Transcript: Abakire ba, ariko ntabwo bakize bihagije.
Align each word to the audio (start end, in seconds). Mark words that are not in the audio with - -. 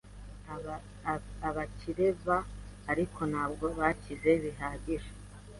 Abakire 1.47 2.07
ba, 2.25 2.37
ariko 2.91 3.19
ntabwo 3.31 3.65
bakize 3.79 4.31
bihagije. 4.43 5.11